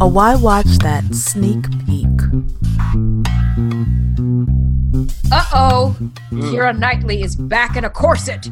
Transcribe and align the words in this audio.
A 0.00 0.08
Why 0.08 0.34
Watch 0.34 0.78
That 0.78 1.04
sneak 1.14 1.62
peek. 1.86 2.08
Uh 5.30 5.44
oh, 5.54 5.96
Keira 6.32 6.76
Knightley 6.76 7.22
is 7.22 7.36
back 7.36 7.76
in 7.76 7.84
a 7.84 7.90
corset. 7.90 8.48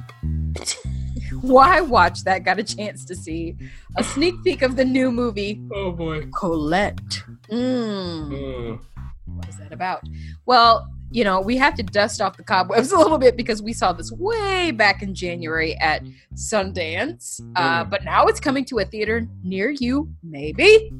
Why 1.40 1.80
watch 1.80 2.22
that? 2.22 2.44
Got 2.44 2.61
a 2.61 2.63
chance 2.63 3.04
to 3.06 3.17
see 3.17 3.56
a 3.97 4.04
sneak 4.04 4.35
peek 4.44 4.63
of 4.63 4.76
the 4.76 4.85
new 4.85 5.10
movie 5.10 5.60
Oh 5.74 5.90
boy. 5.90 6.26
Colette. 6.38 7.24
Mm, 7.51 8.29
Mm. 8.31 8.81
what 9.26 9.49
is 9.49 9.56
that 9.56 9.72
about? 9.72 10.04
Well, 10.47 10.88
you 11.13 11.24
know, 11.24 11.40
we 11.40 11.56
have 11.58 11.74
to 11.76 11.83
dust 11.83 12.21
off 12.21 12.37
the 12.37 12.42
cobwebs 12.42 12.90
a 12.97 12.99
little 12.99 13.19
bit 13.19 13.37
because 13.37 13.62
we 13.62 13.72
saw 13.72 13.92
this 13.92 14.11
way 14.12 14.71
back 14.71 15.03
in 15.03 15.15
January 15.15 15.76
at 15.79 16.02
Sundance, 16.34 17.41
uh, 17.56 17.84
but 17.84 18.05
now 18.05 18.27
it's 18.27 18.41
coming 18.41 18.65
to 18.66 18.79
a 18.79 18.85
theater 18.85 19.27
near 19.45 19.71
you, 19.71 20.09
maybe. 20.23 20.93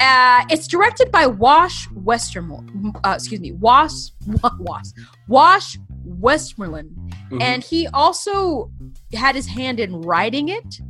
Uh, 0.00 0.44
it's 0.50 0.66
directed 0.66 1.12
by 1.12 1.26
Wash 1.26 1.88
Westermore. 1.90 2.64
Uh, 3.04 3.12
excuse 3.14 3.40
me, 3.40 3.52
Wash 3.52 3.92
Wash 4.58 4.86
Wash 5.28 5.78
Westmoreland, 6.04 6.90
Mhm. 7.30 7.40
and 7.40 7.62
he 7.62 7.86
also 7.88 8.70
had 9.14 9.36
his 9.36 9.46
hand 9.46 9.78
in 9.78 10.00
writing 10.00 10.48
it. 10.48 10.80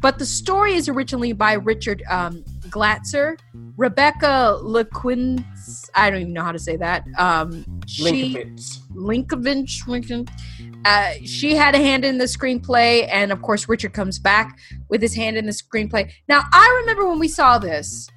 But 0.00 0.18
the 0.18 0.24
story 0.26 0.74
is 0.74 0.88
originally 0.88 1.32
by 1.32 1.54
Richard 1.54 2.02
um, 2.08 2.44
Glatzer, 2.70 3.38
Rebecca 3.76 4.58
LeQuince. 4.62 5.90
I 5.94 6.10
don't 6.10 6.20
even 6.20 6.32
know 6.32 6.42
how 6.42 6.52
to 6.52 6.58
say 6.58 6.76
that. 6.76 7.04
Um, 7.18 7.64
she 7.86 8.34
Linkovitz. 8.34 9.84
Linkovich. 9.86 10.28
Uh, 10.84 11.12
she 11.24 11.54
had 11.54 11.74
a 11.74 11.78
hand 11.78 12.04
in 12.04 12.18
the 12.18 12.24
screenplay, 12.24 13.08
and 13.10 13.32
of 13.32 13.42
course, 13.42 13.68
Richard 13.68 13.92
comes 13.92 14.18
back 14.18 14.58
with 14.88 15.02
his 15.02 15.14
hand 15.14 15.36
in 15.36 15.46
the 15.46 15.52
screenplay. 15.52 16.10
Now, 16.28 16.42
I 16.52 16.78
remember 16.80 17.08
when 17.08 17.18
we 17.18 17.28
saw 17.28 17.58
this, 17.58 18.08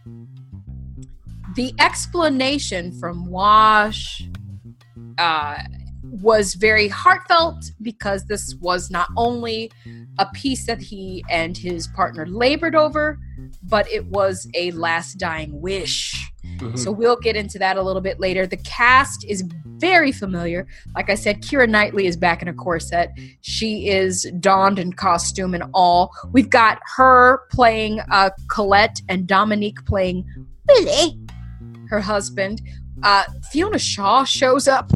the 1.56 1.74
explanation 1.80 2.92
from 3.00 3.26
Wash 3.26 4.24
uh, 5.18 5.58
was 6.04 6.54
very 6.56 6.88
heartfelt 6.88 7.72
because 7.82 8.26
this 8.26 8.56
was 8.56 8.90
not 8.92 9.10
only 9.18 9.72
a 10.20 10.26
piece 10.28 10.66
that 10.68 10.82
he 10.82 11.24
and 11.30 11.58
his 11.58 11.88
partner 11.88 12.26
labored 12.26 12.76
over, 12.76 13.20
but 13.64 13.90
it 13.92 14.06
was 14.08 14.48
a 14.54 14.72
last 14.72 15.16
dying 15.16 15.62
wish. 15.62 16.32
Mhm. 16.58 16.78
So 16.78 16.92
we'll 16.92 17.18
get 17.18 17.36
into 17.36 17.60
that 17.60 17.78
a 17.78 17.82
little 17.82 18.02
bit 18.02 18.20
later. 18.20 18.48
The 18.48 18.58
cast 18.58 19.24
is 19.26 19.44
very 19.66 20.12
familiar. 20.12 20.68
Like 20.96 21.10
I 21.10 21.16
said, 21.16 21.42
Keira 21.42 21.68
Knightley 21.68 22.08
is 22.08 22.18
back 22.18 22.42
in 22.42 22.48
a 22.48 22.54
corset. 22.54 23.12
She 23.42 23.90
is 23.90 24.24
donned 24.40 24.80
in 24.80 24.94
costume 24.94 25.54
and 25.54 25.64
all. 25.74 26.12
We've 26.32 26.50
got 26.50 26.80
her 26.98 27.42
playing 27.52 28.00
uh, 28.12 28.32
Colette 28.50 29.02
and 29.10 29.28
Dominique 29.28 29.86
playing 29.86 30.26
Billy, 30.68 31.20
her 31.90 32.00
husband. 32.00 32.62
Uh, 33.04 33.24
Fiona 33.52 33.80
Shaw 33.80 34.24
shows 34.24 34.68
up. 34.68 34.92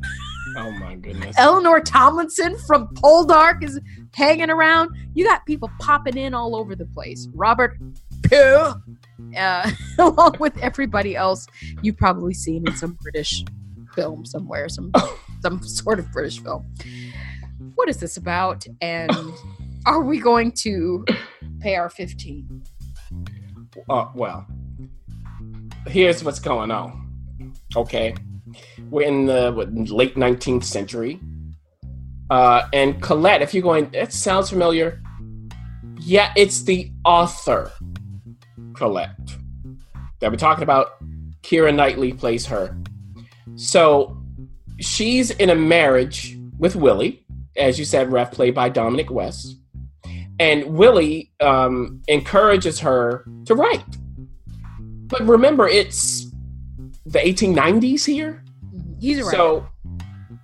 Oh 0.57 0.71
my 0.71 0.95
goodness. 0.95 1.35
Eleanor 1.37 1.81
Tomlinson 1.81 2.57
from 2.59 2.87
Poldark 2.95 3.63
is 3.63 3.79
hanging 4.13 4.49
around. 4.49 4.89
You 5.13 5.25
got 5.25 5.45
people 5.45 5.69
popping 5.79 6.17
in 6.17 6.33
all 6.33 6.55
over 6.55 6.75
the 6.75 6.85
place. 6.85 7.27
Robert 7.33 7.77
Pugh, 8.29 8.73
uh, 9.37 9.71
along 9.99 10.35
with 10.39 10.57
everybody 10.59 11.15
else 11.15 11.47
you've 11.81 11.97
probably 11.97 12.33
seen 12.33 12.67
in 12.67 12.75
some 12.75 12.97
British 13.01 13.43
film 13.93 14.25
somewhere, 14.25 14.69
some 14.69 14.91
some 15.41 15.61
sort 15.63 15.99
of 15.99 16.11
British 16.11 16.39
film. 16.39 16.65
What 17.75 17.89
is 17.89 17.97
this 17.97 18.17
about? 18.17 18.65
And 18.81 19.11
are 19.85 20.01
we 20.01 20.19
going 20.19 20.51
to 20.63 21.05
pay 21.59 21.75
our 21.75 21.89
fifteen? 21.89 22.63
Uh, 23.89 24.07
well, 24.15 24.45
here's 25.87 26.23
what's 26.23 26.39
going 26.39 26.71
on. 26.71 27.53
Okay, 27.75 28.15
we're 28.89 29.07
in 29.07 29.25
the 29.25 29.51
what, 29.51 29.73
late 29.73 30.15
19th 30.15 30.63
century, 30.63 31.19
uh, 32.29 32.67
and 32.73 33.01
Colette. 33.01 33.41
If 33.41 33.53
you're 33.53 33.63
going, 33.63 33.89
that 33.91 34.13
sounds 34.13 34.49
familiar. 34.49 35.01
Yeah, 35.99 36.31
it's 36.35 36.63
the 36.63 36.91
author, 37.03 37.71
Colette, 38.75 39.17
that 40.19 40.31
we're 40.31 40.37
talking 40.37 40.63
about. 40.63 40.97
Keira 41.41 41.73
Knightley 41.73 42.13
plays 42.13 42.45
her. 42.47 42.75
So 43.55 44.17
she's 44.79 45.31
in 45.31 45.49
a 45.49 45.55
marriage 45.55 46.37
with 46.57 46.75
Willie, 46.75 47.25
as 47.55 47.77
you 47.77 47.85
said, 47.85 48.11
ref 48.11 48.31
played 48.31 48.55
by 48.55 48.69
Dominic 48.69 49.11
West. 49.11 49.57
And 50.39 50.65
Willie 50.65 51.31
um, 51.39 52.01
encourages 52.07 52.79
her 52.79 53.25
to 53.45 53.55
write. 53.55 53.85
But 55.07 55.21
remember, 55.21 55.67
it's 55.67 56.25
the 57.05 57.19
1890s 57.19 58.05
here. 58.05 58.43
He's 58.99 59.21
right. 59.21 59.31
So, 59.31 59.67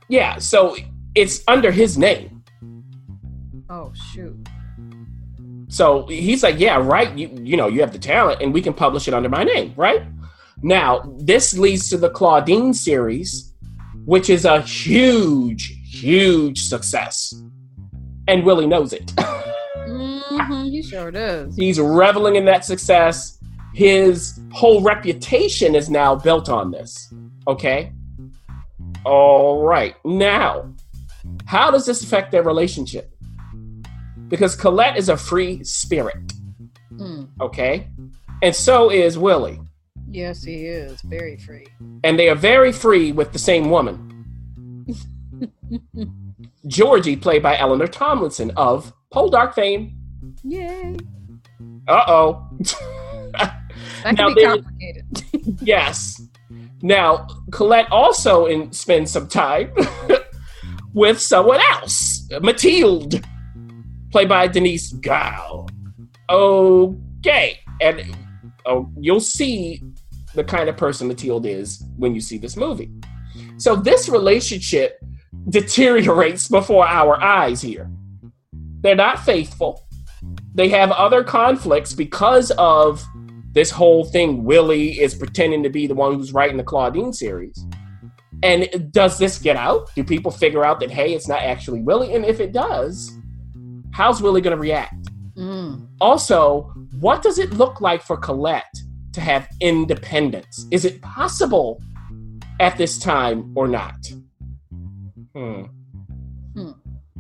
yeah, 0.07 0.37
so 0.37 0.77
it's 1.15 1.43
under 1.47 1.71
his 1.71 1.97
name. 1.97 2.43
oh 3.69 3.91
shoot. 4.13 4.37
So 5.71 6.05
he's 6.07 6.43
like, 6.43 6.59
yeah, 6.59 6.75
right. 6.75 7.17
You, 7.17 7.29
you 7.41 7.55
know, 7.55 7.69
you 7.69 7.79
have 7.79 7.93
the 7.93 7.97
talent 7.97 8.41
and 8.41 8.53
we 8.53 8.61
can 8.61 8.73
publish 8.73 9.07
it 9.07 9.13
under 9.13 9.29
my 9.29 9.45
name, 9.45 9.73
right? 9.77 10.03
Now, 10.61 11.01
this 11.17 11.57
leads 11.57 11.89
to 11.89 11.97
the 11.97 12.09
Claudine 12.09 12.73
series, 12.73 13.53
which 14.03 14.29
is 14.29 14.43
a 14.43 14.59
huge, 14.61 15.73
huge 15.85 16.61
success. 16.61 17.33
And 18.27 18.43
Willie 18.43 18.67
knows 18.67 18.91
it. 18.91 19.13
hmm 19.17 20.63
he 20.65 20.81
sure 20.83 21.09
does. 21.09 21.55
He's 21.55 21.79
reveling 21.79 22.35
in 22.35 22.43
that 22.45 22.65
success. 22.65 23.39
His 23.73 24.41
whole 24.51 24.81
reputation 24.81 25.73
is 25.73 25.89
now 25.89 26.15
built 26.15 26.49
on 26.49 26.71
this. 26.71 27.13
Okay? 27.47 27.93
All 29.05 29.63
right. 29.63 29.95
Now, 30.03 30.73
how 31.45 31.71
does 31.71 31.85
this 31.85 32.03
affect 32.03 32.33
their 32.33 32.43
relationship? 32.43 33.10
Because 34.31 34.55
Colette 34.55 34.97
is 34.97 35.09
a 35.09 35.17
free 35.17 35.63
spirit. 35.63 36.31
Hmm. 36.97 37.25
Okay? 37.39 37.87
And 38.41 38.55
so 38.55 38.89
is 38.89 39.17
Willie. 39.17 39.59
Yes, 40.09 40.43
he 40.43 40.65
is 40.65 40.99
very 41.01 41.37
free. 41.37 41.67
And 42.03 42.17
they 42.17 42.29
are 42.29 42.35
very 42.35 42.71
free 42.71 43.11
with 43.11 43.33
the 43.33 43.39
same 43.39 43.69
woman. 43.69 44.07
Georgie, 46.67 47.15
played 47.15 47.43
by 47.43 47.57
Eleanor 47.57 47.87
Tomlinson 47.87 48.51
of 48.57 48.93
Poldark 49.13 49.53
fame. 49.53 49.95
Yay. 50.43 50.97
Uh 51.87 52.03
oh. 52.07 52.49
That 54.03 54.17
Now 54.17 54.27
can 54.27 54.35
be 54.35 54.43
complicated. 54.43 55.05
Yes. 55.61 56.21
Now, 56.81 57.27
Colette 57.51 57.91
also 57.91 58.47
in, 58.47 58.71
spends 58.71 59.11
some 59.11 59.27
time 59.27 59.71
with 60.93 61.19
someone 61.19 61.59
else, 61.71 62.27
Mathilde, 62.41 63.23
played 64.11 64.29
by 64.29 64.47
Denise 64.47 64.94
Gale. 64.94 65.67
Okay, 66.29 67.59
and 67.81 68.16
oh, 68.66 68.89
you'll 68.99 69.19
see 69.19 69.81
the 70.33 70.44
kind 70.44 70.69
of 70.69 70.77
person 70.77 71.07
Mathilde 71.07 71.45
is 71.45 71.83
when 71.97 72.16
you 72.16 72.22
see 72.22 72.38
this 72.38 72.55
movie. 72.55 72.91
So 73.57 73.75
this 73.75 74.09
relationship 74.09 74.99
deteriorates 75.49 76.47
before 76.47 76.88
our 76.88 77.22
eyes 77.22 77.61
here. 77.61 77.89
They're 78.81 78.95
not 78.95 79.19
faithful. 79.19 79.88
They 80.53 80.69
have 80.69 80.91
other 80.91 81.23
conflicts 81.23 81.93
because 81.93 82.51
of 82.51 83.05
this 83.53 83.69
whole 83.69 84.05
thing 84.05 84.43
willie 84.43 84.99
is 84.99 85.13
pretending 85.13 85.63
to 85.63 85.69
be 85.69 85.88
the 85.88 85.95
one 85.95 86.16
who's 86.16 86.33
writing 86.33 86.57
the 86.57 86.63
claudine 86.63 87.11
series 87.11 87.66
and 88.43 88.91
does 88.91 89.17
this 89.17 89.39
get 89.39 89.55
out 89.55 89.89
do 89.93 90.03
people 90.03 90.31
figure 90.31 90.63
out 90.63 90.79
that 90.79 90.89
hey 90.89 91.13
it's 91.13 91.28
not 91.28 91.41
actually 91.41 91.81
willie 91.81 92.13
and 92.13 92.25
if 92.25 92.39
it 92.39 92.53
does 92.53 93.17
how's 93.91 94.22
willie 94.22 94.41
going 94.41 94.56
to 94.56 94.62
react 94.62 94.96
Mm. 95.38 95.88
also 96.02 96.72
what 96.99 97.23
does 97.23 97.40
it 97.40 97.52
look 97.53 97.79
like 97.79 98.02
for 98.03 98.17
colette 98.17 98.76
to 99.14 99.22
have 99.22 99.47
independence 99.61 100.66
is 100.72 100.84
it 100.84 101.02
possible 101.02 101.82
at 102.59 102.78
this 102.78 102.99
time 102.99 103.52
or 103.55 103.66
not 103.67 103.96
hmm. 105.34 105.64
Hmm. 106.53 106.72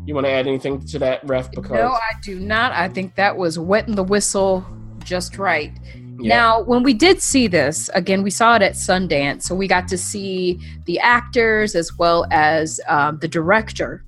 you 0.05 0.13
want 0.13 0.25
to 0.27 0.31
add 0.31 0.45
anything 0.45 0.85
to 0.87 0.99
that 0.99 1.25
ref 1.25 1.49
because 1.51 1.71
No, 1.71 1.91
I 1.93 2.13
do 2.21 2.37
not. 2.39 2.73
I 2.73 2.89
think 2.89 3.15
that 3.15 3.37
was 3.37 3.57
wetting 3.57 3.95
the 3.95 4.03
whistle 4.03 4.65
just 5.03 5.37
right. 5.37 5.71
Yeah. 6.19 6.35
Now, 6.35 6.61
when 6.63 6.83
we 6.83 6.93
did 6.93 7.21
see 7.21 7.47
this, 7.47 7.89
again, 7.95 8.21
we 8.21 8.29
saw 8.29 8.55
it 8.55 8.61
at 8.61 8.73
Sundance, 8.73 9.43
so 9.43 9.55
we 9.55 9.67
got 9.67 9.87
to 9.87 9.97
see 9.97 10.59
the 10.85 10.99
actors 10.99 11.73
as 11.75 11.97
well 11.97 12.27
as 12.29 12.79
um, 12.87 13.17
the 13.19 13.27
director. 13.27 14.03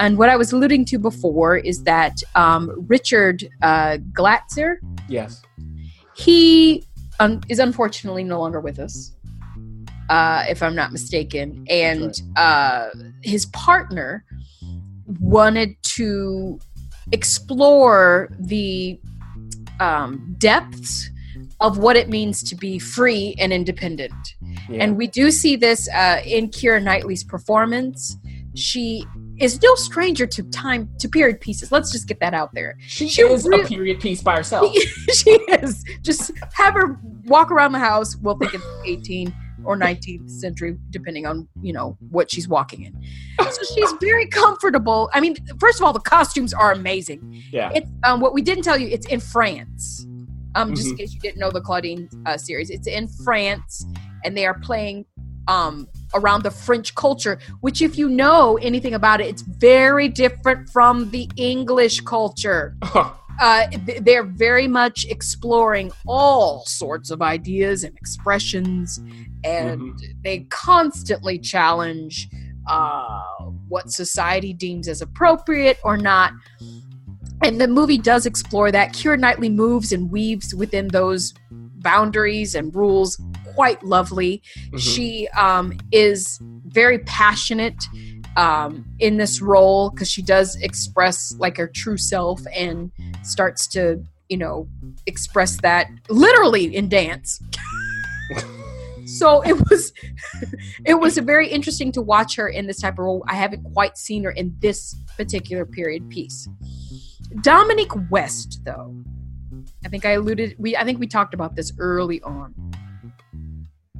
And 0.00 0.16
what 0.16 0.28
I 0.28 0.36
was 0.36 0.52
alluding 0.52 0.84
to 0.86 0.98
before 0.98 1.56
is 1.56 1.82
that 1.84 2.22
um, 2.34 2.86
Richard 2.88 3.48
uh, 3.62 3.98
Glatzer, 4.12 4.76
yes 5.08 5.42
he 6.18 6.84
um, 7.20 7.40
is 7.48 7.58
unfortunately 7.58 8.24
no 8.24 8.40
longer 8.40 8.60
with 8.60 8.78
us, 8.78 9.14
uh, 10.10 10.44
if 10.48 10.62
I'm 10.62 10.74
not 10.74 10.90
mistaken. 10.90 11.64
And 11.70 12.20
uh, 12.36 12.88
his 13.22 13.46
partner 13.46 14.24
wanted 15.20 15.76
to 15.82 16.58
explore 17.12 18.30
the 18.40 19.00
um, 19.78 20.34
depths 20.38 21.08
of 21.60 21.78
what 21.78 21.96
it 21.96 22.08
means 22.08 22.42
to 22.42 22.56
be 22.56 22.78
free 22.78 23.36
and 23.38 23.52
independent. 23.52 24.12
Yeah. 24.68 24.82
And 24.82 24.96
we 24.96 25.06
do 25.06 25.30
see 25.30 25.54
this 25.54 25.88
uh, 25.90 26.20
in 26.24 26.48
Keira 26.48 26.82
Knightley's 26.82 27.22
performance. 27.22 28.16
She 28.54 29.04
is 29.40 29.60
no 29.62 29.74
stranger 29.74 30.26
to 30.26 30.42
time 30.50 30.88
to 30.98 31.08
period 31.08 31.40
pieces. 31.40 31.70
Let's 31.72 31.90
just 31.92 32.08
get 32.08 32.20
that 32.20 32.34
out 32.34 32.50
there. 32.54 32.76
she, 32.80 33.08
she 33.08 33.22
is 33.22 33.46
re- 33.46 33.60
a 33.60 33.66
period 33.66 34.00
piece 34.00 34.22
by 34.22 34.36
herself. 34.36 34.74
she 35.14 35.30
is. 35.30 35.84
Just 36.02 36.32
have 36.54 36.74
her 36.74 36.98
walk 37.26 37.50
around 37.50 37.72
the 37.72 37.78
house. 37.78 38.16
We'll 38.16 38.36
think 38.36 38.54
it's 38.54 38.64
18 38.86 39.34
or 39.64 39.76
19th 39.76 40.30
century, 40.30 40.76
depending 40.90 41.26
on 41.26 41.48
you 41.62 41.72
know 41.72 41.96
what 42.10 42.30
she's 42.30 42.48
walking 42.48 42.84
in. 42.84 42.94
So 43.50 43.62
she's 43.74 43.92
very 44.00 44.26
comfortable. 44.28 45.10
I 45.14 45.20
mean, 45.20 45.36
first 45.58 45.78
of 45.80 45.84
all, 45.84 45.92
the 45.92 46.00
costumes 46.00 46.54
are 46.54 46.72
amazing. 46.72 47.42
Yeah. 47.52 47.70
It's 47.74 47.90
um, 48.04 48.20
what 48.20 48.34
we 48.34 48.42
didn't 48.42 48.64
tell 48.64 48.78
you. 48.78 48.88
It's 48.88 49.06
in 49.06 49.20
France. 49.20 50.04
Um, 50.54 50.74
just 50.74 50.88
in 50.88 50.94
Mhm. 50.94 50.98
case 50.98 51.12
you 51.14 51.20
didn't 51.20 51.38
know 51.38 51.50
the 51.50 51.60
Claudine 51.60 52.08
uh, 52.26 52.36
series, 52.38 52.70
it's 52.70 52.86
in 52.88 53.06
France, 53.24 53.84
and 54.24 54.36
they 54.36 54.46
are 54.46 54.58
playing 54.58 55.04
um 55.48 55.88
around 56.14 56.44
the 56.44 56.50
French 56.50 56.94
culture. 56.94 57.38
Which, 57.60 57.82
if 57.82 57.98
you 57.98 58.08
know 58.08 58.56
anything 58.58 58.94
about 58.94 59.20
it, 59.20 59.26
it's 59.26 59.42
very 59.42 60.08
different 60.08 60.68
from 60.70 61.10
the 61.10 61.28
English 61.36 62.02
culture 62.02 62.76
uh, 63.40 63.68
they're 64.00 64.24
very 64.24 64.66
much 64.66 65.06
exploring 65.06 65.92
all 66.06 66.64
sorts 66.66 67.10
of 67.10 67.22
ideas 67.22 67.84
and 67.84 67.96
expressions, 67.96 69.00
and 69.44 69.98
they 70.24 70.40
constantly 70.50 71.38
challenge 71.38 72.28
uh, 72.66 73.20
what 73.68 73.90
society 73.90 74.52
deems 74.52 74.88
as 74.88 75.02
appropriate 75.02 75.78
or 75.84 75.96
not. 75.96 76.32
And 77.42 77.60
the 77.60 77.68
movie 77.68 77.98
does 77.98 78.26
explore 78.26 78.72
that. 78.72 78.92
Keira 78.92 79.18
Knightley 79.18 79.48
moves 79.48 79.92
and 79.92 80.10
weaves 80.10 80.54
within 80.54 80.88
those 80.88 81.32
boundaries 81.50 82.56
and 82.56 82.74
rules 82.74 83.20
quite 83.58 83.82
lovely. 83.82 84.40
Mhm. 84.70 84.78
She 84.78 85.26
um, 85.36 85.76
is 85.90 86.38
very 86.66 87.00
passionate 87.00 87.82
um, 88.36 88.84
in 89.00 89.16
this 89.16 89.42
role 89.42 89.90
because 89.90 90.08
she 90.08 90.22
does 90.22 90.54
express 90.62 91.34
like 91.40 91.56
her 91.56 91.66
true 91.66 91.96
self 91.96 92.40
and 92.54 92.92
starts 93.24 93.66
to, 93.68 94.00
you 94.28 94.36
know, 94.36 94.68
express 95.06 95.60
that 95.62 95.88
literally 96.08 96.76
in 96.76 96.88
dance. 96.88 97.42
so 99.06 99.42
it 99.42 99.56
was, 99.68 99.92
it 100.84 100.94
was 100.94 101.18
very 101.18 101.48
interesting 101.48 101.90
to 101.90 102.00
watch 102.00 102.36
her 102.36 102.48
in 102.48 102.68
this 102.68 102.80
type 102.82 102.92
of 102.92 103.00
role. 103.00 103.24
I 103.26 103.34
haven't 103.34 103.64
quite 103.74 103.98
seen 103.98 104.22
her 104.22 104.30
in 104.30 104.54
this 104.60 104.94
particular 105.16 105.66
period 105.66 106.08
piece. 106.10 106.48
Dominic 107.42 107.90
West, 108.08 108.60
though, 108.64 108.94
I 109.84 109.88
think 109.88 110.04
I 110.04 110.12
alluded. 110.12 110.54
We 110.58 110.76
I 110.76 110.84
think 110.84 111.00
we 111.00 111.06
talked 111.06 111.34
about 111.34 111.56
this 111.56 111.72
early 111.78 112.22
on. 112.22 112.67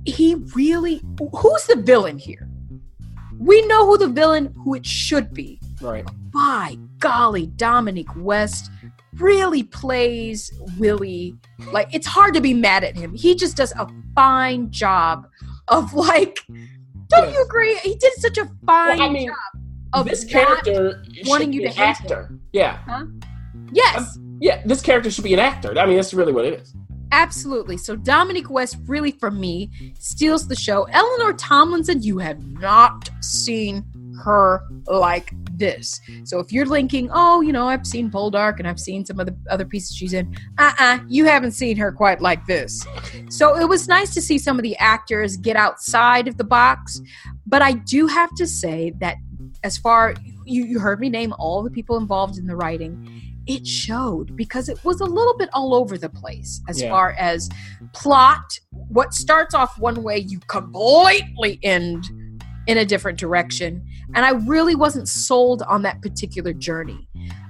He 0.09 0.35
really, 0.55 1.03
who's 1.19 1.65
the 1.67 1.77
villain 1.77 2.19
here? 2.19 2.49
We 3.39 3.65
know 3.67 3.87
who 3.87 3.99
the 3.99 4.09
villain, 4.09 4.53
who 4.65 4.75
it 4.75 4.85
should 4.87 5.33
be. 5.33 5.61
Right. 5.81 6.05
By 6.33 6.77
golly, 6.99 7.47
Dominic 7.47 8.07
West 8.17 8.71
really 9.17 9.63
plays 9.63 10.53
Willie. 10.79 11.35
Like 11.73 11.95
it's 11.95 12.07
hard 12.07 12.35
to 12.35 12.41
be 12.41 12.55
mad 12.55 12.85
at 12.85 12.97
him. 12.97 13.15
He 13.15 13.35
just 13.35 13.57
does 13.57 13.73
a 13.73 13.87
fine 14.15 14.71
job 14.71 15.27
of 15.69 15.95
like. 15.95 16.41
Don't 17.09 17.25
Yes. 17.29 17.35
you 17.35 17.45
agree? 17.45 17.77
He 17.79 17.95
did 17.95 18.13
such 18.15 18.37
a 18.39 18.45
fine 18.67 18.99
Well, 18.99 19.03
I 19.03 19.09
mean, 19.11 19.29
job 19.29 19.63
of 19.95 20.07
this 20.07 20.25
character 20.25 21.03
wanting 21.25 21.53
you 21.53 21.63
to 21.63 21.69
hate 21.69 21.97
him. 22.11 22.41
Yeah. 22.53 22.79
Um, 22.87 23.21
yes. 23.73 24.19
Yeah, 24.41 24.63
this 24.67 24.83
character 24.83 25.11
should 25.11 25.25
be 25.25 25.33
an 25.33 25.41
actor. 25.41 25.79
I 25.79 25.87
mean, 25.87 25.97
that's 25.97 26.13
really 26.13 26.33
what 26.33 26.45
it 26.45 26.61
is. 26.61 26.75
Absolutely. 27.13 27.77
So 27.77 27.97
Dominic 27.97 28.51
West 28.51 28.77
really, 28.87 29.13
for 29.13 29.31
me, 29.31 29.71
steals 29.99 30.49
the 30.49 30.57
show. 30.57 30.85
Eleanor 30.93 31.33
Tomlinson, 31.33 32.03
you 32.03 32.19
have 32.19 32.43
not 32.61 33.11
seen 33.21 33.85
her 34.25 34.63
like 34.87 35.33
this. 35.55 36.01
So 36.25 36.39
if 36.39 36.53
you're 36.53 36.67
linking, 36.67 37.09
oh, 37.13 37.41
you 37.41 37.53
know, 37.53 37.67
I've 37.67 37.87
seen 37.87 38.11
Poldark 38.11 38.59
and 38.59 38.69
I've 38.69 38.81
seen 38.81 39.05
some 39.05 39.21
of 39.21 39.27
the 39.27 39.37
other 39.51 39.65
pieces 39.65 39.97
she's 39.97 40.13
in, 40.13 40.37
uh-uh, 40.59 41.01
you 41.09 41.25
haven't 41.25 41.53
seen 41.53 41.77
her 41.77 41.93
quite 41.93 42.21
like 42.21 42.45
this. 42.47 42.87
So 43.29 43.59
it 43.59 43.69
was 43.69 43.89
nice 43.89 44.13
to 44.15 44.21
see 44.21 44.39
some 44.39 44.59
of 44.59 44.63
the 44.63 44.77
actors 44.77 45.37
get 45.37 45.57
outside 45.57 46.29
of 46.29 46.37
the 46.37 46.45
box. 46.45 47.01
But 47.47 47.63
I 47.63 47.73
do 47.73 48.07
have 48.07 48.35
to 48.37 48.47
say 48.47 48.93
that 49.01 49.17
as 49.65 49.79
far 49.79 50.15
you, 50.45 50.65
you 50.65 50.79
heard 50.79 51.01
me 51.01 51.09
name 51.09 51.35
all 51.39 51.63
the 51.63 51.71
people 51.71 51.97
involved 51.97 52.39
in 52.39 52.47
the 52.47 52.57
writing, 52.57 53.28
it 53.49 53.67
showed 53.67 54.37
because 54.37 54.69
it 54.69 54.79
was 54.85 55.01
a 55.01 55.05
little 55.07 55.37
bit 55.37 55.49
all 55.55 55.75
over 55.75 55.97
the 55.99 56.09
place 56.11 56.61
as 56.69 56.81
Yeah. 56.81 56.91
far 56.91 57.13
as 57.19 57.49
plot. 57.95 58.61
What 58.89 59.15
starts 59.15 59.55
off 59.55 59.79
one 59.79 60.03
way, 60.03 60.19
you 60.19 60.39
completely 60.47 61.59
end 61.63 62.05
in 62.67 62.79
a 62.79 62.85
different 62.85 63.19
direction. 63.19 63.85
And 64.15 64.25
I 64.27 64.33
really 64.33 64.75
wasn't 64.75 65.09
sold 65.09 65.63
on 65.63 65.83
that 65.83 66.03
particular 66.03 66.53
journey. 66.53 67.09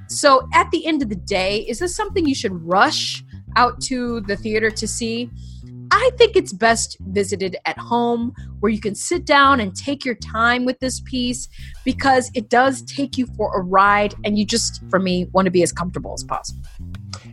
So 0.08 0.48
at 0.54 0.70
the 0.70 0.86
end 0.86 1.02
of 1.02 1.08
the 1.08 1.16
day, 1.16 1.60
is 1.68 1.80
this 1.80 1.94
something 1.94 2.26
you 2.26 2.34
should 2.34 2.52
rush 2.64 3.22
out 3.56 3.80
to 3.82 4.20
the 4.22 4.36
theater 4.36 4.70
to 4.70 4.86
see? 4.86 5.30
I 5.90 6.10
think 6.16 6.36
it's 6.36 6.52
best 6.52 6.96
visited 7.00 7.56
at 7.64 7.78
home 7.78 8.34
where 8.60 8.70
you 8.70 8.80
can 8.80 8.94
sit 8.94 9.24
down 9.24 9.60
and 9.60 9.74
take 9.74 10.04
your 10.04 10.14
time 10.16 10.64
with 10.64 10.78
this 10.80 11.00
piece 11.00 11.48
because 11.84 12.30
it 12.34 12.48
does 12.48 12.82
take 12.82 13.18
you 13.18 13.26
for 13.36 13.58
a 13.58 13.62
ride 13.62 14.14
and 14.24 14.38
you 14.38 14.44
just, 14.44 14.82
for 14.90 14.98
me, 14.98 15.26
want 15.32 15.46
to 15.46 15.50
be 15.50 15.62
as 15.62 15.72
comfortable 15.72 16.12
as 16.12 16.24
possible. 16.24 16.62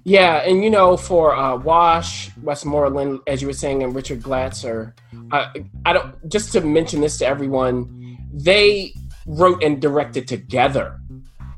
Yeah, 0.03 0.37
and 0.37 0.63
you 0.63 0.69
know, 0.69 0.97
for 0.97 1.35
uh, 1.35 1.57
Wash, 1.57 2.29
Westmoreland, 2.43 3.21
as 3.27 3.41
you 3.41 3.47
were 3.47 3.53
saying, 3.53 3.83
and 3.83 3.95
Richard 3.95 4.21
Glatzer, 4.21 4.93
uh, 5.31 5.47
I 5.85 5.93
don't. 5.93 6.29
Just 6.29 6.51
to 6.53 6.61
mention 6.61 7.01
this 7.01 7.17
to 7.19 7.25
everyone, 7.25 8.17
they 8.31 8.93
wrote 9.25 9.63
and 9.63 9.81
directed 9.81 10.27
together. 10.27 10.99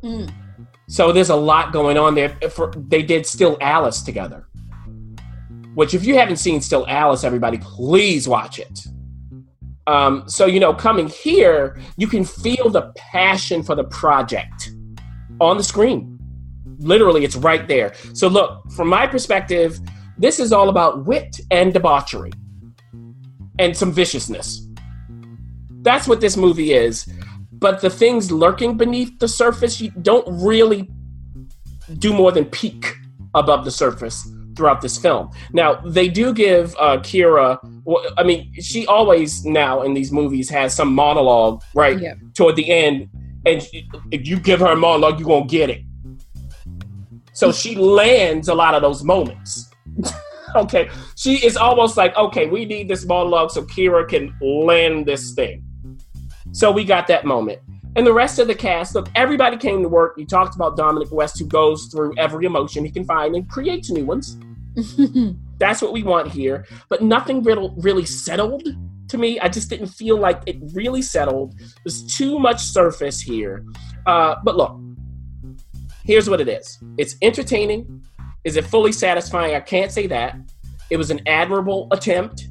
Mm. 0.02 0.32
So 0.88 1.12
there's 1.12 1.30
a 1.30 1.36
lot 1.36 1.74
going 1.74 1.98
on 1.98 2.16
there. 2.16 2.30
For, 2.50 2.72
they 2.76 3.02
did 3.02 3.26
Still 3.26 3.58
Alice 3.60 4.02
together, 4.02 4.48
which 5.78 5.94
if 5.94 6.04
you 6.04 6.18
haven't 6.18 6.38
seen 6.38 6.60
Still 6.60 6.88
Alice, 6.88 7.24
everybody, 7.24 7.60
please 7.60 8.28
watch 8.28 8.58
it. 8.58 8.88
Um, 9.86 10.24
so 10.28 10.48
you 10.48 10.60
know, 10.60 10.74
coming 10.74 11.08
here, 11.08 11.80
you 11.98 12.08
can 12.08 12.26
feel 12.26 12.72
the 12.72 12.92
passion 12.96 13.62
for 13.62 13.76
the 13.76 13.84
project 13.84 14.72
on 15.40 15.56
the 15.56 15.64
screen. 15.64 16.18
Literally, 16.80 17.24
it's 17.24 17.36
right 17.36 17.68
there. 17.68 17.94
So 18.14 18.28
look, 18.28 18.72
from 18.72 18.88
my 18.88 19.06
perspective, 19.06 19.80
this 20.18 20.40
is 20.40 20.52
all 20.52 20.70
about 20.70 21.06
wit 21.06 21.40
and 21.52 21.72
debauchery 21.72 22.32
and 23.60 23.78
some 23.78 23.92
viciousness. 23.92 24.68
That's 25.84 26.08
what 26.08 26.22
this 26.22 26.36
movie 26.36 26.74
is. 26.74 27.08
But 27.52 27.82
the 27.82 27.92
things 27.92 28.32
lurking 28.32 28.78
beneath 28.78 29.20
the 29.20 29.28
surface 29.28 29.80
you 29.80 29.92
don't 30.02 30.26
really 30.44 30.90
do 32.00 32.14
more 32.14 32.32
than 32.32 32.46
peek 32.46 32.96
above 33.36 33.64
the 33.64 33.70
surface 33.70 34.28
throughout 34.58 34.82
this 34.82 34.98
film. 34.98 35.30
Now, 35.54 35.76
they 35.76 36.10
do 36.10 36.34
give 36.34 36.76
uh, 36.80 36.98
Keira, 36.98 37.60
well, 37.86 38.04
I 38.18 38.24
mean, 38.24 38.52
she 38.60 38.86
always 38.88 39.46
now 39.46 39.84
in 39.84 39.94
these 39.94 40.12
movies 40.12 40.50
has 40.50 40.76
some 40.76 40.94
monologue, 40.94 41.62
right? 41.74 41.98
Yeah. 42.00 42.16
Toward 42.34 42.56
the 42.56 42.70
end. 42.70 43.10
And 43.46 43.62
she- 43.64 43.88
if 44.12 44.28
you 44.28 44.40
give 44.40 44.60
her 44.60 44.74
a 44.74 44.76
monologue, 44.76 45.20
you're 45.20 45.28
going 45.28 45.48
to 45.48 45.52
get 45.52 45.70
it. 45.70 45.84
So 47.32 47.52
she 47.52 47.76
lands 47.76 48.48
a 48.48 48.56
lot 48.56 48.74
of 48.74 48.82
those 48.82 49.04
moments. 49.04 49.70
okay. 50.56 50.90
She 51.16 51.46
is 51.46 51.56
almost 51.56 51.96
like, 51.96 52.18
okay, 52.18 52.48
we 52.48 52.66
need 52.66 52.88
this 52.88 53.06
monologue 53.06 53.52
so 53.52 53.62
Keira 53.62 54.08
can 54.10 54.36
land 54.42 55.06
this 55.06 55.34
thing. 55.34 55.64
So 56.52 56.72
we 56.72 56.84
got 56.84 57.06
that 57.08 57.26
moment. 57.26 57.60
And 57.96 58.06
the 58.06 58.14
rest 58.14 58.38
of 58.38 58.48
the 58.48 58.54
cast, 58.54 58.94
look, 58.94 59.10
everybody 59.16 59.58
came 59.58 59.82
to 59.82 59.90
work. 59.90 60.16
You 60.18 60.26
talked 60.28 60.56
about 60.56 60.78
Dominic 60.78 61.12
West, 61.12 61.40
who 61.40 61.46
goes 61.46 61.86
through 61.88 62.14
every 62.18 62.46
emotion 62.46 62.86
he 62.86 62.92
can 62.92 63.04
find 63.06 63.36
and 63.36 63.50
creates 63.50 63.90
new 63.90 64.06
ones. 64.06 64.38
That's 65.58 65.82
what 65.82 65.92
we 65.92 66.04
want 66.04 66.30
here. 66.30 66.66
But 66.90 67.02
nothing 67.02 67.44
really, 67.44 68.06
settled 68.06 68.68
to 69.10 69.18
me. 69.18 69.40
I 69.40 69.48
just 69.48 69.70
didn't 69.70 69.88
feel 69.88 70.18
like 70.18 70.42
it 70.46 70.58
really 70.74 71.02
settled. 71.02 71.56
There's 71.84 72.04
too 72.16 72.40
much 72.40 72.62
surface 72.62 73.20
here. 73.20 73.66
Uh, 74.06 74.36
but 74.44 74.56
look, 74.56 74.80
here's 76.04 76.30
what 76.30 76.42
it 76.42 76.48
is 76.48 76.80
it's 76.98 77.16
entertaining. 77.22 78.04
Is 78.44 78.56
it 78.56 78.66
fully 78.66 78.92
satisfying? 78.92 79.56
I 79.56 79.60
can't 79.60 79.92
say 79.92 80.08
that. 80.08 80.38
It 80.90 80.98
was 80.98 81.12
an 81.12 81.22
admirable 81.28 81.88
attempt. 81.92 82.48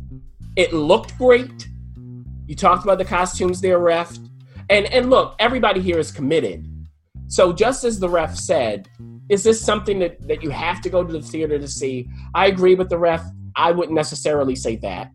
It 0.56 0.72
looked 0.72 1.16
great. 1.16 1.68
You 2.46 2.54
talked 2.54 2.84
about 2.84 2.98
the 2.98 3.04
costumes 3.04 3.60
there, 3.60 3.78
ref. 3.78 4.18
And 4.68 4.86
and 4.86 5.10
look, 5.10 5.36
everybody 5.38 5.80
here 5.80 5.98
is 5.98 6.10
committed. 6.10 6.66
So 7.28 7.52
just 7.52 7.84
as 7.84 7.98
the 7.98 8.08
ref 8.08 8.36
said, 8.36 8.88
is 9.28 9.42
this 9.42 9.60
something 9.60 9.98
that, 9.98 10.26
that 10.28 10.42
you 10.42 10.50
have 10.50 10.80
to 10.82 10.90
go 10.90 11.02
to 11.04 11.12
the 11.12 11.22
theater 11.22 11.58
to 11.58 11.68
see? 11.68 12.08
I 12.34 12.46
agree 12.46 12.74
with 12.74 12.88
the 12.88 12.98
ref. 12.98 13.24
I 13.56 13.72
wouldn't 13.72 13.94
necessarily 13.94 14.54
say 14.54 14.76
that. 14.76 15.10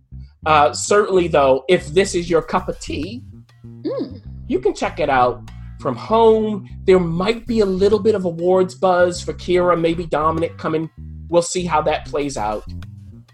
Uh, 0.46 0.74
certainly, 0.74 1.28
though, 1.28 1.64
if 1.70 1.88
this 1.88 2.16
is 2.16 2.30
your 2.30 2.42
cup 2.42 2.68
of 2.70 2.80
tea, 2.80 3.24
Mm. 3.64 4.22
you 4.48 4.60
can 4.60 4.74
check 4.74 5.00
it 5.00 5.10
out 5.10 5.50
from 5.80 5.96
home. 5.96 6.68
There 6.86 7.00
might 7.00 7.46
be 7.48 7.60
a 7.60 7.66
little 7.66 8.00
bit 8.00 8.16
of 8.16 8.26
awards 8.26 8.76
buzz 8.76 9.22
for 9.22 9.34
Keira, 9.34 9.80
maybe 9.80 10.06
Dominic 10.06 10.58
coming. 10.58 10.90
We'll 11.30 11.42
see 11.42 11.66
how 11.66 11.82
that 11.84 12.06
plays 12.06 12.38
out. 12.38 12.64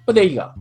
But 0.06 0.16
there 0.16 0.24
you 0.24 0.36
go. 0.36 0.52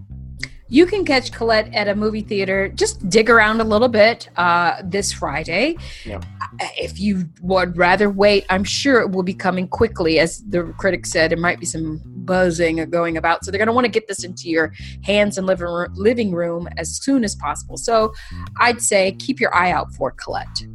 You 0.68 0.84
can 0.84 1.04
catch 1.04 1.30
Colette 1.30 1.72
at 1.74 1.86
a 1.86 1.94
movie 1.94 2.22
theater. 2.22 2.68
Just 2.68 3.08
dig 3.08 3.30
around 3.30 3.60
a 3.60 3.64
little 3.64 3.88
bit 3.88 4.28
uh, 4.36 4.82
this 4.84 5.12
Friday. 5.12 5.76
Yeah. 6.04 6.20
Uh, 6.60 6.68
If 6.76 6.98
you 6.98 7.28
would 7.40 7.76
rather 7.76 8.10
wait, 8.10 8.44
I'm 8.50 8.64
sure 8.64 9.00
it 9.00 9.10
will 9.10 9.22
be 9.22 9.34
coming 9.34 9.68
quickly. 9.68 10.18
As 10.18 10.42
the 10.48 10.74
critic 10.76 11.06
said, 11.06 11.30
there 11.30 11.38
might 11.38 11.60
be 11.60 11.66
some 11.66 12.00
buzzing 12.04 12.84
going 12.90 13.16
about. 13.16 13.44
So 13.44 13.50
they're 13.50 13.58
going 13.58 13.68
to 13.68 13.72
want 13.72 13.84
to 13.84 13.90
get 13.90 14.08
this 14.08 14.24
into 14.24 14.50
your 14.50 14.72
hands 15.04 15.38
and 15.38 15.46
living 15.46 16.32
room 16.32 16.68
as 16.76 17.00
soon 17.00 17.22
as 17.22 17.36
possible. 17.36 17.76
So 17.76 18.12
I'd 18.60 18.80
say 18.80 19.12
keep 19.12 19.38
your 19.38 19.54
eye 19.54 19.70
out 19.70 19.94
for 19.94 20.10
Colette. 20.10 20.66